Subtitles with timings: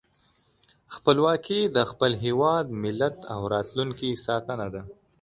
[0.95, 4.81] خپلواکي د خپل هېواد، ملت او راتلونکي ساتنه ده.